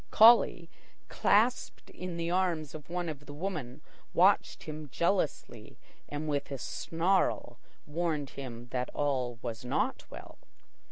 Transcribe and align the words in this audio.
Collie, 0.09 0.67
clasped 1.09 1.91
in 1.91 2.17
the 2.17 2.31
arms 2.31 2.73
of 2.73 2.89
one 2.89 3.07
of 3.07 3.27
the 3.27 3.35
women, 3.35 3.81
watched 4.15 4.63
him 4.63 4.89
jealously 4.89 5.77
and 6.09 6.27
with 6.27 6.49
a 6.51 6.57
snarl 6.57 7.59
warned 7.85 8.31
him 8.31 8.67
that 8.71 8.89
all 8.95 9.37
was 9.43 9.63
not 9.63 10.09
well. 10.09 10.39